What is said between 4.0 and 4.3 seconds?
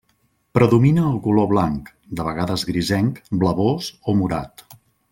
o